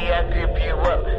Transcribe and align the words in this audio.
me, 0.00 0.10
I 0.10 0.22
grip 0.30 0.56
you 0.64 0.74
up. 0.76 1.09